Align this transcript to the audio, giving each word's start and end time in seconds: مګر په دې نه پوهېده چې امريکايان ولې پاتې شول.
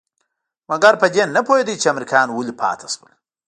مګر 0.69 0.93
په 1.01 1.07
دې 1.13 1.23
نه 1.35 1.41
پوهېده 1.47 1.73
چې 1.81 1.87
امريکايان 1.93 2.29
ولې 2.31 2.53
پاتې 2.61 2.87
شول. 2.93 3.11